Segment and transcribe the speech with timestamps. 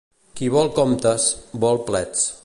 [0.39, 1.27] Qui vol comptes,
[1.65, 2.25] vol plets.